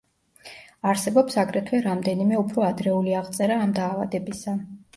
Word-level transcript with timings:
არსებობს 0.93 1.37
აგრეთვე 1.41 1.83
რამდენიმე 1.89 2.41
უფრო 2.45 2.65
ადრეული 2.71 3.17
აღწერა 3.23 3.61
ამ 3.69 3.79
დაავადებისა. 3.79 4.59